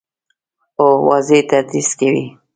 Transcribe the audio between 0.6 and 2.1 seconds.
هو، واضح تدریس